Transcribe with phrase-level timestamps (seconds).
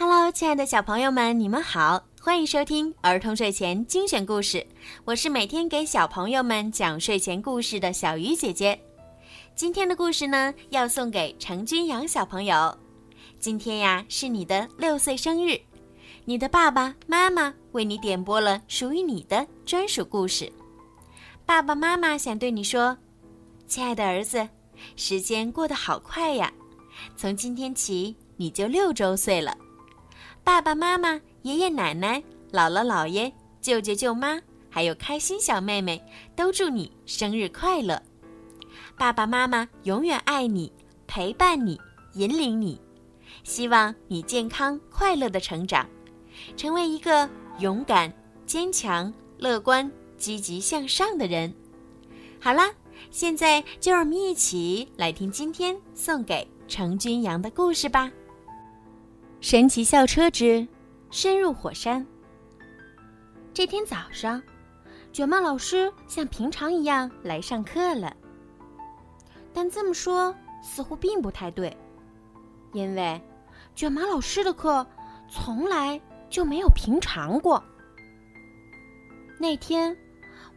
[0.00, 4.64] Hello，亲爱的小朋友们，你们好，欢迎收听儿童睡前精选故事。
[5.04, 8.80] 我是每天给小朋友们讲睡前故事的小鱼姐姐。
[9.56, 12.78] 今天的故事呢，要送给程君阳小朋友。
[13.40, 15.60] 今天呀，是你的六岁生日，
[16.24, 20.48] 你的爸爸妈妈为你点播了属于你的专属故事。
[21.44, 22.96] 爸爸妈妈想对你说，
[23.66, 24.48] 亲爱的儿子，
[24.94, 26.52] 时间过得好快呀，
[27.16, 29.58] 从今天起你就六周岁了。
[30.48, 36.02] 爸爸妈妈、爷爷奶奶、姥姥姥爷、舅舅舅妈，还有开心小妹妹，
[36.34, 38.02] 都祝你生日快乐！
[38.96, 40.72] 爸爸妈妈永远爱你，
[41.06, 41.78] 陪伴你，
[42.14, 42.80] 引领你，
[43.44, 45.86] 希望你健康快乐的成长，
[46.56, 48.10] 成为一个勇敢、
[48.46, 51.52] 坚强、乐观、积极向上的人。
[52.40, 52.72] 好啦，
[53.10, 58.10] 现在就让我们一起来听今天送给程君阳的故事吧。
[59.40, 60.66] 神奇校车之
[61.10, 62.04] 深入火山。
[63.54, 64.42] 这天早上，
[65.12, 68.14] 卷毛老师像平常一样来上课了。
[69.54, 71.74] 但这么说似乎并不太对，
[72.72, 73.20] 因为
[73.76, 74.84] 卷毛老师的课
[75.28, 77.62] 从来就没有平常过。
[79.38, 79.96] 那天，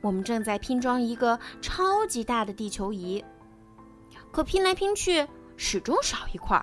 [0.02, 3.24] 我们正在拼装一个超级大的地球仪，
[4.32, 6.60] 可拼来拼去始终少一块。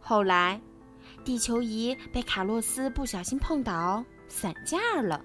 [0.00, 0.58] 后来。
[1.26, 5.20] 地球仪被卡洛斯不小心碰倒，散架了。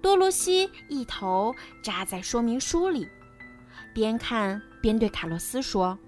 [0.00, 3.06] 多罗西一头扎在说明书里，
[3.92, 5.98] 边看边对卡洛斯说：“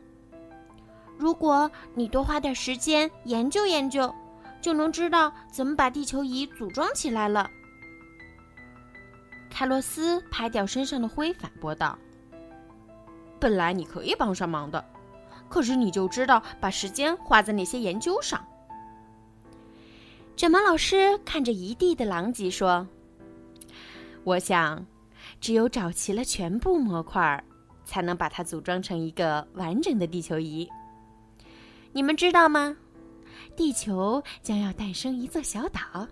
[1.18, 4.12] 如果你多花点时间研究研究，
[4.62, 7.50] 就能知道怎么把地球仪组装起来了。”
[9.52, 11.98] 卡洛斯拍掉身上的灰，反驳道
[13.38, 14.82] ：“本来你可以帮上忙的。”
[15.50, 18.42] 可是你就知道把时间花在那些研究上。
[20.36, 22.86] 卷毛老师看着一地的狼藉说
[24.24, 24.86] ：“我想，
[25.40, 27.44] 只有找齐了全部模块，
[27.84, 30.66] 才能把它组装成一个完整的地球仪。
[31.92, 32.76] 你们知道吗？
[33.56, 36.06] 地球将要诞生一座小岛，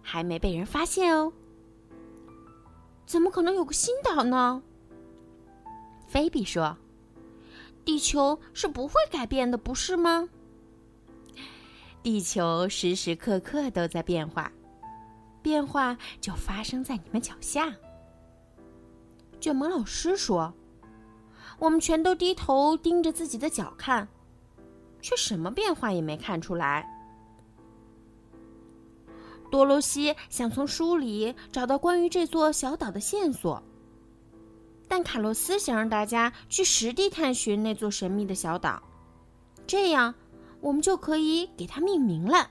[0.00, 1.32] 还没被人发现哦。
[3.04, 4.62] 怎么可能有个新岛呢？”
[6.06, 6.74] 菲比说。
[7.86, 10.28] 地球是不会改变的，不是吗？
[12.02, 14.50] 地球时时刻刻都在变化，
[15.40, 17.72] 变化就发生在你们脚下。
[19.40, 20.52] 卷毛老师说
[21.60, 24.08] ：“我们全都低头盯着自己的脚看，
[25.00, 26.92] 却什么变化也没看出来。”
[29.48, 33.62] 多罗西想从书里找到关于这座小岛的线索。
[34.88, 38.82] 但卡洛斯想让大家去实地探寻那座神秘的小岛，
[39.66, 40.14] 这样
[40.60, 42.50] 我们就可以给它命名了。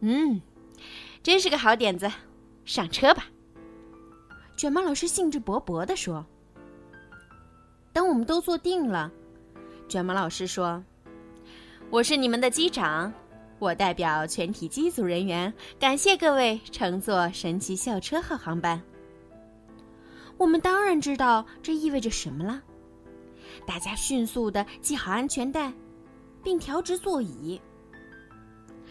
[0.00, 0.40] 嗯，
[1.22, 2.10] 真是个好点子，
[2.64, 3.26] 上车吧！
[4.56, 6.24] 卷毛老师兴致勃勃地说。
[7.92, 9.10] 等我们都坐定了，
[9.88, 10.82] 卷毛老师说
[11.90, 13.12] ：“我是你们的机长，
[13.58, 18.80] 我代表全体机组人员感谢各位乘坐神奇校车号航班。”
[20.36, 22.62] 我们当然知道这意味着什么了。
[23.66, 25.72] 大家迅速的系好安全带，
[26.42, 27.60] 并调直座椅。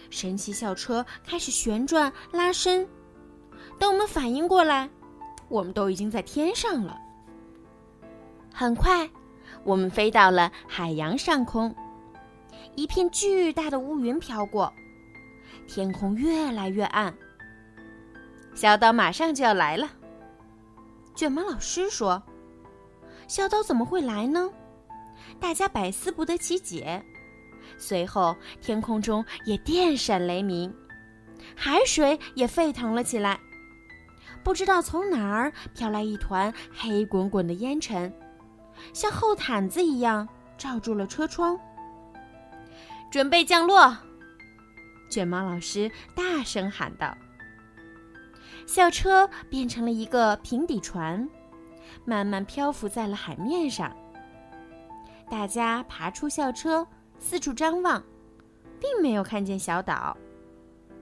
[0.10, 2.88] 神奇校车开始旋转拉伸。
[3.80, 4.90] 等我们反应过来，
[5.50, 6.98] 我们都已经在天上了。
[8.54, 9.10] 很快，
[9.64, 11.76] 我们飞到了海洋上空。
[12.76, 14.72] 一片巨大的乌云飘过，
[15.68, 17.14] 天空越来越暗。
[18.54, 19.90] 小岛马上就要来了。
[21.16, 22.22] 卷毛老师说
[23.28, 24.50] ：“小刀怎么会来呢？”
[25.40, 27.04] 大家百思不得其解。
[27.78, 30.74] 随后，天空中也电闪雷鸣，
[31.56, 33.40] 海水也沸腾了起来。
[34.44, 38.14] 不知道从哪儿飘来一团黑滚滚的烟尘，
[38.94, 41.58] 像厚毯子一样罩住了车窗。
[43.10, 43.96] 准备降落！
[45.10, 47.16] 卷毛老师大声喊道。
[48.66, 51.30] 校车变成了一个平底船，
[52.06, 53.96] 慢慢漂浮在了海面上。
[55.30, 56.86] 大家爬出校车，
[57.20, 58.04] 四处张望，
[58.80, 60.16] 并没有看见小岛，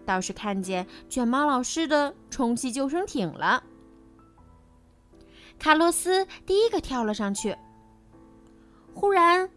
[0.05, 3.63] 倒是看见卷毛老师的充气救生艇了。
[5.59, 7.55] 卡洛斯第一个跳了上去。
[8.93, 9.49] 忽然，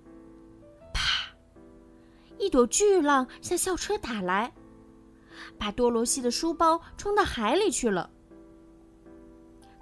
[0.92, 1.34] 啪！
[2.38, 4.52] 一朵巨浪向校车打来。
[5.58, 8.11] 把多罗西的书包冲到海里去了。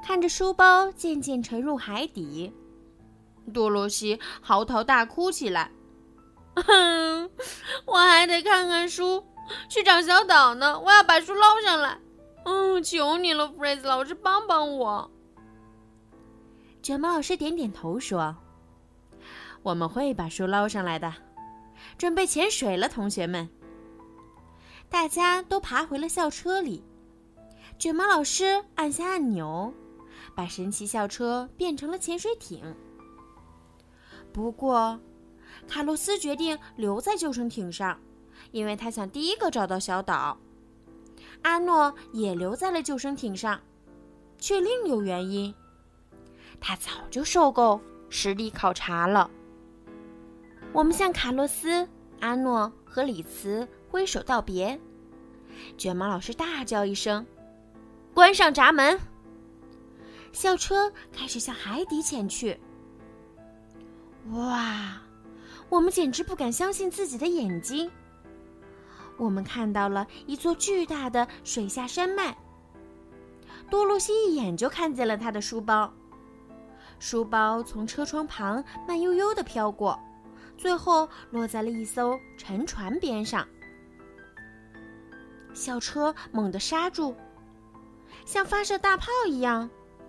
[0.04, 2.52] 看着书包渐渐沉入海底，
[3.54, 5.70] 多罗西嚎啕大哭起来
[6.56, 7.30] ：“哼，
[7.86, 9.24] 我还还得看看书，
[9.68, 10.78] 去找小岛呢。
[10.80, 11.98] 我要把书捞上来。
[12.44, 15.10] 嗯，求你了，弗瑞斯老师，帮帮我。
[16.82, 18.36] 卷毛老师点点头说
[19.62, 21.12] ：“我们会把书捞上来的。
[21.96, 23.48] 准备潜水了，同学们。”
[24.92, 26.84] 大家都爬回了校车里。
[27.78, 29.72] 卷毛老师按下按钮，
[30.34, 32.62] 把神奇校车变成了潜水艇。
[34.34, 35.00] 不过，
[35.66, 37.98] 卡洛斯决定留在救生艇上，
[38.50, 40.38] 因为他想第一个找到小岛。
[41.40, 43.58] 阿诺也留在了救生艇上，
[44.38, 45.52] 却另有原因。
[46.60, 47.80] 他早就受够
[48.10, 49.28] 实地考察了。
[50.72, 51.88] 我们向卡洛斯、
[52.20, 54.80] 阿诺和李茨挥手道别。
[55.76, 57.26] 卷毛老师大叫一声
[58.14, 58.98] ：“关上闸门！”
[60.32, 62.58] 校车开始向海底潜去。
[64.30, 65.02] 哇，
[65.68, 67.90] 我们简直不敢相信自己的眼睛。
[69.18, 72.34] 我们看到了一座巨大的水下山脉。
[73.68, 75.92] 多罗西一眼就看见了他的书包。
[76.98, 80.00] 书包从车窗旁慢悠悠地飘过，
[80.56, 83.46] 最后落在了一艘沉船边上。
[85.54, 87.16] 校车猛地刹住，
[88.24, 89.68] 像发射大炮一样，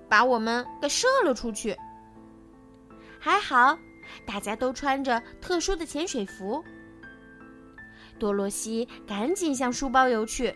[0.10, 1.78] 把我们给射了出去。
[3.20, 3.78] 还好，
[4.26, 6.64] 大家都穿着特殊的潜水服。
[8.20, 10.56] 多罗西赶紧向书包游去，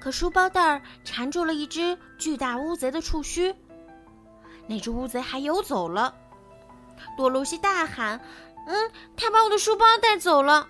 [0.00, 3.54] 可书包带儿缠住了一只巨大乌贼的触须。
[4.68, 6.14] 那只乌贼还游走了，
[7.16, 8.20] 多罗西大喊
[8.66, 10.68] ：“嗯，他把我的书包带走了！”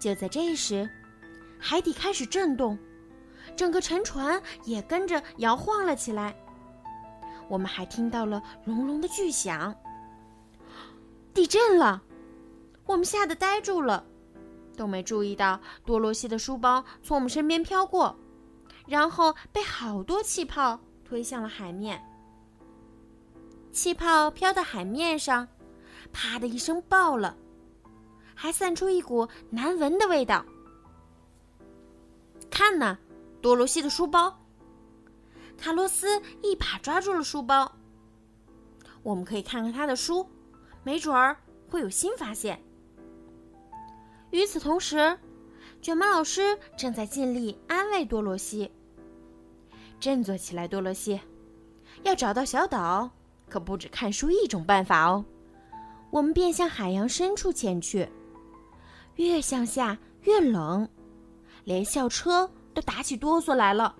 [0.00, 0.88] 就在这时，
[1.60, 2.76] 海底开始震动，
[3.54, 6.34] 整个沉船也跟着摇晃了起来。
[7.48, 9.74] 我们还听到了隆隆的巨响。
[11.34, 12.02] 地震了！
[12.86, 14.04] 我们吓得呆住了，
[14.76, 18.16] 都没注意到多罗西的书包从我们身边飘过，
[18.86, 22.02] 然后被好多气泡推向了海面。
[23.70, 25.46] 气泡飘到海面上，
[26.12, 27.36] 啪的一声爆了，
[28.34, 30.44] 还散出一股难闻的味道。
[32.60, 32.98] 看呐，
[33.40, 34.38] 多罗西的书包。
[35.56, 37.72] 卡洛斯一把抓住了书包。
[39.02, 40.28] 我们可以看看他的书，
[40.84, 41.34] 没准儿
[41.70, 42.62] 会有新发现。
[44.30, 45.18] 与此同时，
[45.80, 48.70] 卷毛老师正在尽力安慰多罗西
[49.98, 51.18] ：“振作起来，多罗西，
[52.02, 53.10] 要找到小岛。”
[53.48, 55.24] 可不止看书一种办法哦，
[56.10, 58.06] 我们便向海洋深处潜去，
[59.16, 60.86] 越向下越冷，
[61.64, 63.94] 连校车都打起哆嗦来了。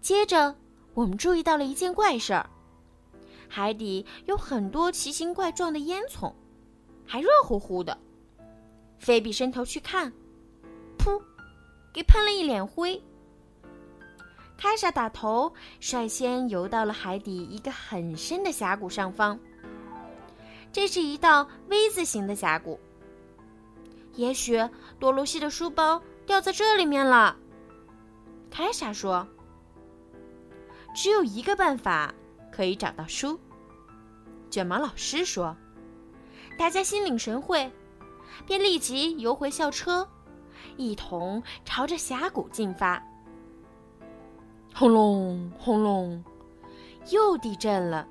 [0.00, 0.54] 接着，
[0.94, 2.48] 我们注意到了一件怪事儿：
[3.48, 6.32] 海底有很多奇形怪状的烟囱，
[7.06, 7.96] 还热乎乎的。
[8.98, 10.12] 菲比伸头去看，
[10.98, 11.20] 噗，
[11.92, 13.02] 给喷了一脸灰。
[14.56, 19.38] 开莎打头，率先游到了海底一个很深的峡谷上方。
[20.72, 22.80] 这是一道 V 字形的峡谷。
[24.14, 24.58] 也许
[24.98, 27.36] 多罗西的书包掉在这里面了，
[28.50, 29.26] 开莎说。
[30.94, 32.12] 只有一个办法
[32.50, 33.38] 可以找到书，
[34.50, 35.56] 卷毛老师说。
[36.58, 37.70] 大家心领神会，
[38.46, 40.08] 便立即游回校车，
[40.76, 43.02] 一同朝着峡谷进发。
[44.74, 46.24] 轰隆轰隆，
[47.10, 48.08] 又地震了。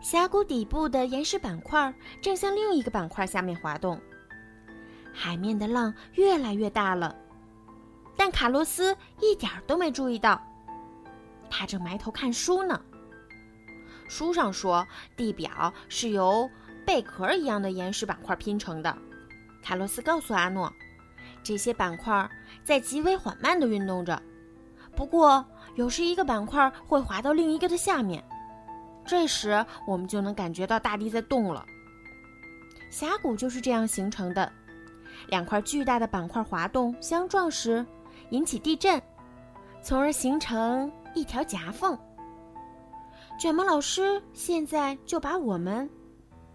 [0.00, 3.98] 峡谷底部的岩石板块正向另一个板块下面滑动，
[5.20, 7.12] 海面的浪越来越大了。
[8.16, 10.40] 但卡洛斯一点都没注意到，
[11.50, 12.80] 他正埋头看书呢。
[14.08, 16.48] 书上说，地表是由
[16.86, 18.96] 贝壳一样的岩石板块拼成的。
[19.60, 20.72] 卡洛斯告诉阿诺，
[21.42, 22.30] 这些板块
[22.62, 24.22] 在极为缓慢地运动着。
[24.94, 25.44] 不过，
[25.74, 28.24] 有时一个板块会滑到另一个的下面，
[29.04, 31.66] 这时我们就能感觉到大地在动了。
[32.90, 34.50] 峡谷就是这样形成的，
[35.28, 37.84] 两块巨大的板块滑动相撞时，
[38.30, 39.00] 引起地震，
[39.82, 41.98] 从而形成一条夹缝。
[43.38, 45.88] 卷毛老师现在就把我们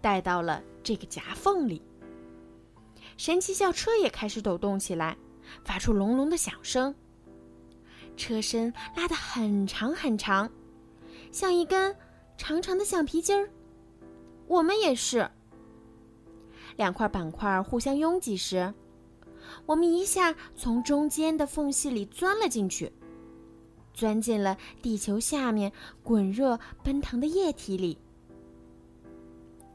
[0.00, 1.80] 带到了这个夹缝里。
[3.16, 5.16] 神奇校车也开始抖动起来，
[5.64, 6.94] 发出隆隆的响声。
[8.16, 10.50] 车身拉得很长很长，
[11.32, 11.96] 像一根
[12.36, 13.48] 长长的橡皮筋儿。
[14.46, 15.30] 我们也是。
[16.76, 18.72] 两块板块互相拥挤时，
[19.66, 22.90] 我们一下从中间的缝隙里钻了进去，
[23.92, 25.70] 钻进了地球下面
[26.02, 27.98] 滚热奔腾的液体里。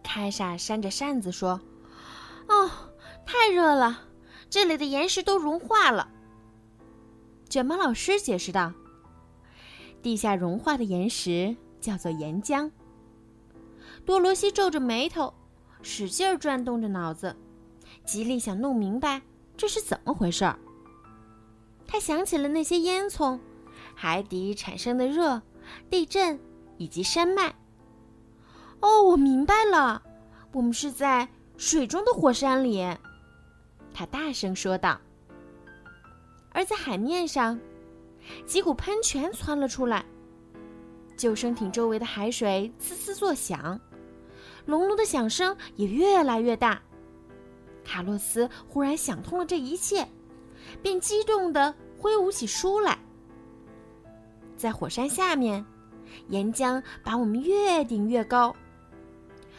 [0.04, 1.60] 凯莎扇着扇子说
[2.50, 2.70] ：“哦，
[3.26, 4.02] 太热了，
[4.50, 6.10] 这里的岩石都融化了。
[7.48, 8.74] 卷毛老师解释道
[10.02, 12.70] ：“地下融化的岩石叫做岩浆。”
[14.06, 15.32] 多罗西皱着眉头，
[15.82, 17.36] 使劲转动着脑子，
[18.06, 19.22] 极力想弄明白
[19.56, 20.58] 这是怎么回事儿。
[21.88, 23.40] 他想起了那些烟囱、
[23.96, 25.42] 海底产生的热、
[25.90, 26.40] 地震
[26.78, 27.54] 以及山脉。
[28.82, 30.02] 哦，我明白了，
[30.52, 32.86] 我们是在水中的火山里。
[33.94, 35.00] 他大声说道。
[36.52, 37.60] 而在海面上，
[38.46, 40.06] 几股喷泉窜了出来，
[41.18, 43.80] 救生艇周围的海水滋滋作响，
[44.70, 46.80] 隆隆的响声也越来越大。
[47.84, 50.08] 卡洛斯忽然想通了这一切，
[50.84, 53.00] 便激动地挥舞起书来。
[54.56, 55.66] 在火山下面，
[56.28, 58.56] 岩浆把我们越顶越高。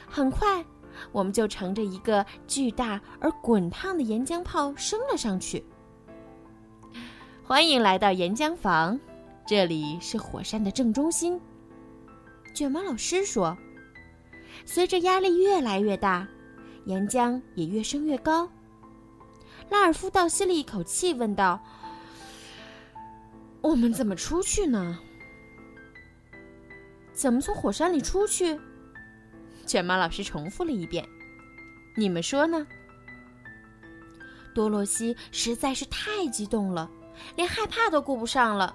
[0.07, 0.65] 很快，
[1.11, 5.65] 我们就乘着一个巨大而滚烫的岩浆炮升了上去。
[7.43, 8.99] 欢迎来到岩浆房，
[9.45, 11.41] 这里是火山的正中心。
[12.55, 13.57] 卷毛老师说
[14.65, 16.27] ：“随着压力越来越大，
[16.85, 18.49] 岩浆也越升越高。”
[19.71, 21.61] 拉尔夫倒吸了一口气，问道
[23.63, 24.99] ：“我们怎么出去呢？
[27.13, 28.59] 怎么从火山里出去？”
[29.67, 31.07] 卷毛老师重复了一遍
[31.97, 32.67] ：“你们说呢？”
[34.55, 36.91] 多罗西实在是太激动了。
[37.37, 38.75] 连害怕都顾不上了，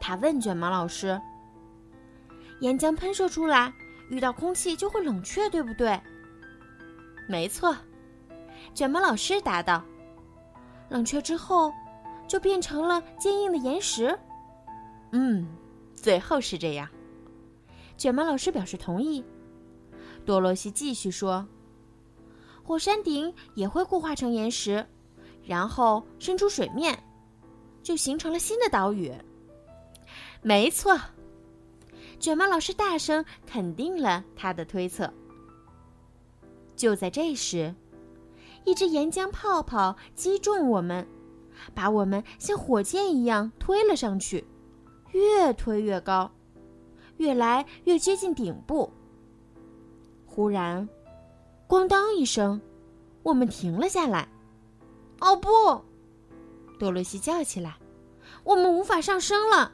[0.00, 1.20] 他问卷毛老师
[2.62, 3.72] ：“岩浆喷射出来，
[4.08, 5.98] 遇到空气就会冷却，对不对
[7.28, 7.76] ？”“没错。”
[8.74, 9.82] 卷毛老师答道。
[10.88, 11.72] “冷却之后，
[12.28, 14.18] 就变成了坚硬的岩石。
[15.12, 15.46] ”“嗯，
[15.94, 16.88] 最后是这样。”
[17.96, 19.24] 卷毛老师表示同意。
[20.24, 21.46] 多罗西继续说
[22.62, 24.86] ：“火山顶也会固化成岩石，
[25.44, 26.98] 然后伸出水面。”
[27.82, 29.12] 就形成了新的岛屿。
[30.40, 30.96] 没错，
[32.22, 35.12] 卷毛老师大声肯定了他的推测。
[36.76, 37.74] 就在这时，
[38.64, 41.04] 一只岩浆泡泡击中我们，
[41.74, 44.44] 把我们像火箭一样推了上去，
[45.10, 46.30] 越推越高，
[47.16, 48.88] 越来越接近顶部。
[50.24, 50.88] 忽然，
[51.66, 52.60] 咣当一声，
[53.24, 54.28] 我们停了下来。
[55.18, 55.48] 哦不！
[56.78, 57.76] 多罗西叫起来
[58.44, 59.72] ：“我们无法上升了，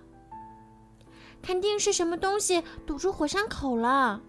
[1.43, 4.21] 肯定是什么东西堵住火山口了。”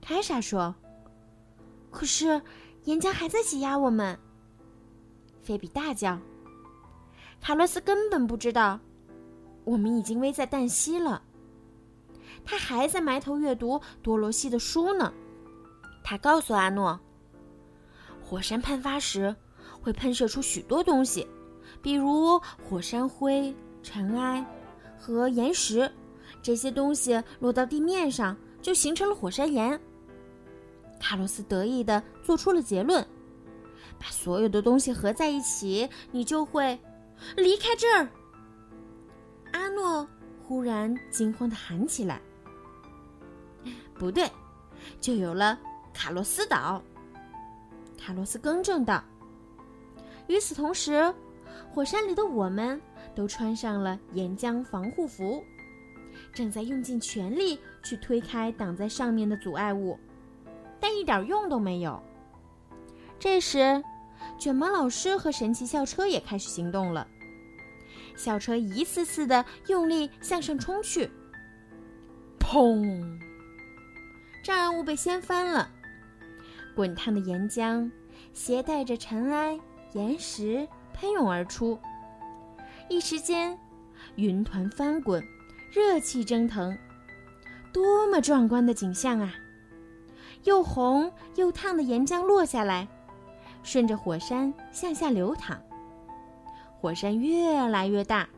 [0.00, 0.74] 凯莎说
[1.90, 2.40] ：“可是
[2.84, 4.18] 岩浆还在挤压我们。”
[5.42, 6.18] 菲比大叫
[7.40, 8.78] ：“卡洛斯根本不知道，
[9.64, 11.22] 我们已经危在旦夕了。
[12.44, 15.12] 他还在埋头阅读多罗西的书呢。
[16.02, 16.98] 他告诉阿诺，
[18.22, 19.34] 火山喷发时
[19.82, 21.26] 会喷射出许多东西。”
[21.82, 24.44] 比如火山灰、尘埃
[25.00, 25.90] 和岩石，
[26.42, 29.80] 这些东西落到地面上就形成了火山岩。
[31.00, 33.02] 卡洛斯得意地做出了结论：
[33.98, 36.78] 把所有的东西合在一起，你就会
[37.34, 38.06] 离开这儿。
[39.52, 40.06] 阿诺
[40.46, 42.20] 忽然惊慌地喊起来
[43.98, 44.30] ：“不对，
[45.00, 45.58] 就有了
[45.94, 46.82] 卡洛斯岛！”
[47.98, 49.02] 卡洛斯更正道。
[50.26, 51.10] 与此同时。
[51.72, 52.80] 火山里的我们
[53.20, 55.44] 都穿上了岩浆防护服，
[56.32, 59.98] 正在用尽全力去推开挡在上面的阻碍物，
[60.80, 62.02] 但一点用都没有。
[63.18, 63.84] 这时，
[64.38, 67.06] 卷毛老师和神奇校车也开始行动了。
[68.16, 71.10] 校车一次次的用力向上冲去，
[72.38, 73.20] 砰！
[74.42, 75.70] 障碍物被掀翻了，
[76.74, 77.90] 滚烫的岩浆
[78.32, 79.60] 携带着尘埃、
[79.92, 80.66] 岩石。
[80.94, 81.78] 喷涌而出，
[82.90, 83.56] 一时间，
[84.16, 85.24] 云团翻滚，
[85.70, 86.76] 热气蒸腾，
[87.72, 89.32] 多么壮观的景象啊！
[90.42, 92.88] 又红又烫的岩浆落下来，
[93.62, 95.62] 顺着火山向下流淌。
[96.80, 98.28] 火山越来越大，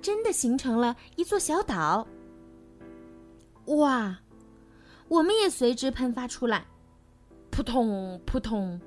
[0.00, 2.04] 真的形成了一座小岛。
[3.66, 4.18] 哇！
[5.06, 6.66] 我们也随之喷发出来，
[7.50, 8.80] 扑通扑通。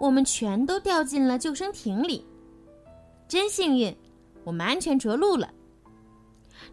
[0.00, 2.24] 我们全都掉进了救生艇里，
[3.32, 3.96] 真幸运，
[4.44, 5.50] 我们安全着陆了。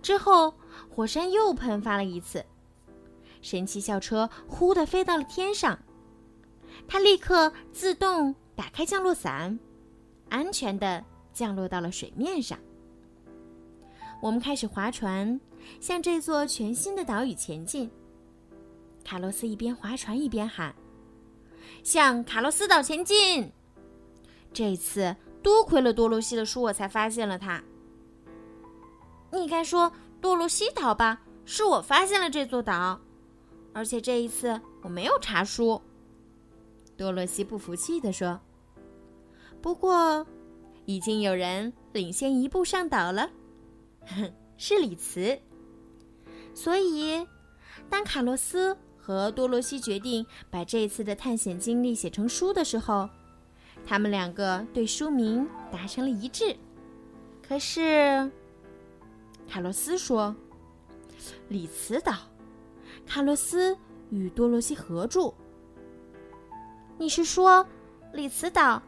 [0.01, 0.53] 之后，
[0.89, 2.45] 火山又喷发了一次，
[3.41, 5.79] 神奇校车忽地飞到了天上，
[6.85, 9.57] 它立刻自动打开降落伞，
[10.27, 11.01] 安全地
[11.31, 12.59] 降落到了水面上。
[14.21, 15.39] 我们开始划船，
[15.79, 17.89] 向这座全新的岛屿前进。
[19.05, 20.75] 卡洛斯一边划船一边喊。
[21.85, 23.49] 向卡洛斯岛前进。
[24.51, 27.63] 这次多亏了多罗西的书，我才发现了它。
[29.31, 31.21] 你该说多罗西岛吧？
[31.45, 32.99] 是我发现了这座岛，
[33.73, 35.81] 而且这一次我没有查书。
[36.95, 38.39] 多罗西不服气地说
[39.61, 40.25] ：“不过，
[40.85, 43.29] 已经有人领先一步上岛了，
[44.57, 45.39] 是李茨。
[46.53, 47.25] 所以，
[47.89, 53.09] 当卡洛斯和多罗西决定把这次的探险经历写成书的时候，
[53.85, 56.55] 他们两个对书名达成了一致。
[57.41, 58.29] 可是，
[59.47, 60.35] 卡洛斯说
[61.49, 62.13] ：‘李茨岛，
[63.07, 63.75] 卡洛斯
[64.09, 65.33] 与多罗西合住。’”
[66.99, 67.65] 你是说，
[68.13, 68.81] 李茨岛，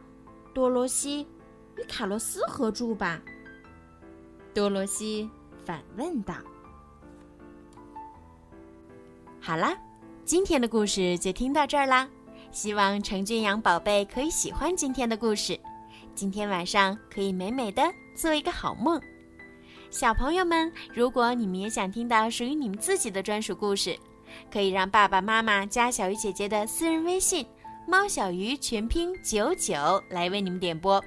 [0.54, 1.26] 多罗西
[1.76, 3.20] 与卡洛斯合住吧？
[4.54, 5.28] 多罗西
[5.64, 6.34] 反问道。
[9.40, 9.76] 好啦，
[10.24, 12.08] 今天的故事就听到这儿啦。
[12.52, 15.58] 希望程俊阳宝贝可以喜欢今天的故事，
[16.14, 17.82] 今天晚上可以美美的
[18.14, 19.00] 做一个好梦。
[19.90, 23.98] 小朋友们，如果你们也想听到属于你们自己的专属故事，
[24.52, 27.46] 可以让爸爸妈妈加小鱼姐姐的私人微信。
[27.88, 31.02] 猫小鱼全拼九九来为你们点播。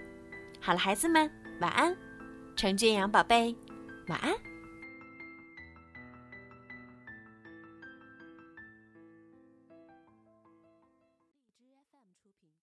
[0.60, 1.30] 好了，孩子们，
[1.62, 1.96] 晚安。
[2.56, 3.56] 程俊阳宝贝，
[4.08, 4.34] 晚安。